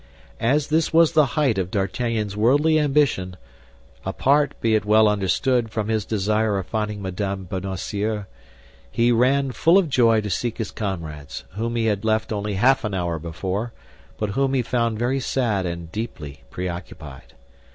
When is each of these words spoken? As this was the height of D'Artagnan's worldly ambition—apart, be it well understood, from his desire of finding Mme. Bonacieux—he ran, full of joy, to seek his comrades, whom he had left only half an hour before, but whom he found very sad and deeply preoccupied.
As 0.39 0.69
this 0.69 0.91
was 0.91 1.11
the 1.11 1.27
height 1.37 1.59
of 1.59 1.69
D'Artagnan's 1.69 2.35
worldly 2.35 2.79
ambition—apart, 2.79 4.59
be 4.59 4.73
it 4.73 4.83
well 4.83 5.07
understood, 5.07 5.69
from 5.69 5.89
his 5.89 6.05
desire 6.05 6.57
of 6.57 6.65
finding 6.65 7.03
Mme. 7.03 7.43
Bonacieux—he 7.43 9.11
ran, 9.11 9.51
full 9.51 9.77
of 9.77 9.89
joy, 9.89 10.19
to 10.21 10.29
seek 10.31 10.57
his 10.57 10.71
comrades, 10.71 11.43
whom 11.51 11.75
he 11.75 11.85
had 11.85 12.03
left 12.03 12.33
only 12.33 12.55
half 12.55 12.83
an 12.83 12.95
hour 12.95 13.19
before, 13.19 13.73
but 14.17 14.31
whom 14.31 14.55
he 14.55 14.63
found 14.63 14.97
very 14.97 15.19
sad 15.19 15.67
and 15.67 15.91
deeply 15.91 16.45
preoccupied. 16.49 17.33